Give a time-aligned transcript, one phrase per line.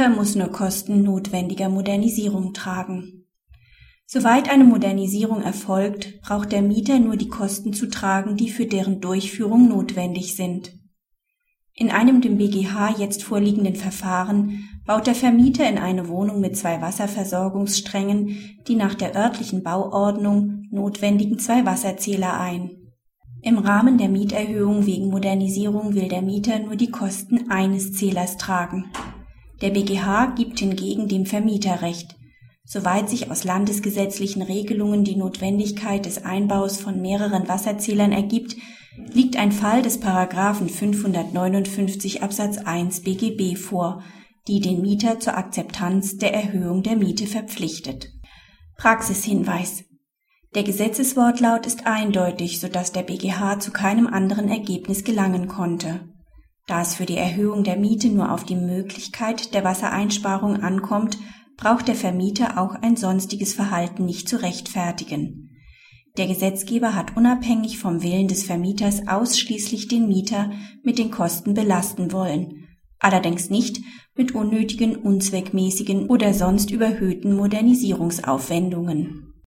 [0.00, 3.26] Mieter muss nur Kosten notwendiger Modernisierung tragen.
[4.06, 9.02] Soweit eine Modernisierung erfolgt, braucht der Mieter nur die Kosten zu tragen, die für deren
[9.02, 10.72] Durchführung notwendig sind.
[11.74, 16.80] In einem dem BGH jetzt vorliegenden Verfahren baut der Vermieter in eine Wohnung mit zwei
[16.80, 22.70] Wasserversorgungssträngen die nach der örtlichen Bauordnung notwendigen zwei Wasserzähler ein.
[23.42, 28.90] Im Rahmen der Mieterhöhung wegen Modernisierung will der Mieter nur die Kosten eines Zählers tragen.
[29.60, 32.16] Der BGH gibt hingegen dem Vermieter Recht,
[32.64, 38.56] soweit sich aus landesgesetzlichen Regelungen die Notwendigkeit des Einbaus von mehreren Wasserzählern ergibt,
[39.12, 44.02] liegt ein Fall des Paragraphen 559 Absatz 1 BGB vor,
[44.48, 48.08] die den Mieter zur Akzeptanz der Erhöhung der Miete verpflichtet.
[48.78, 49.84] Praxishinweis
[50.54, 56.00] Der Gesetzeswortlaut ist eindeutig, so dass der BGH zu keinem anderen Ergebnis gelangen konnte.
[56.70, 61.18] Da es für die Erhöhung der Miete nur auf die Möglichkeit der Wassereinsparung ankommt,
[61.56, 65.50] braucht der Vermieter auch ein sonstiges Verhalten nicht zu rechtfertigen.
[66.16, 70.52] Der Gesetzgeber hat unabhängig vom Willen des Vermieters ausschließlich den Mieter
[70.84, 72.68] mit den Kosten belasten wollen,
[73.00, 73.80] allerdings nicht
[74.14, 79.29] mit unnötigen, unzweckmäßigen oder sonst überhöhten Modernisierungsaufwendungen